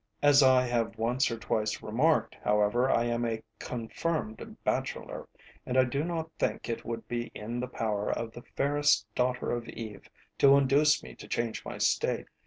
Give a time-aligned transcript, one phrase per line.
[0.23, 5.27] As I have once or twice remarked, however, I am a confirmed bachelor,
[5.63, 9.51] and I do not think it would be in the power of the fairest daughter
[9.51, 10.09] of Eve
[10.39, 12.25] to induce me to change my state.